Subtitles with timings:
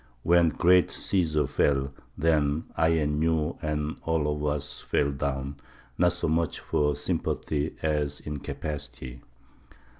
[0.23, 5.57] When "great Cæsar fell," then "I and you and all of us fell down,"
[5.95, 9.21] not so much for sympathy as incapacity.